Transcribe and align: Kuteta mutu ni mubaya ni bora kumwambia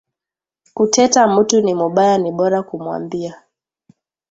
Kuteta 0.75 1.21
mutu 1.27 1.57
ni 1.61 1.73
mubaya 1.79 2.17
ni 2.17 2.31
bora 2.31 2.59
kumwambia 2.67 3.33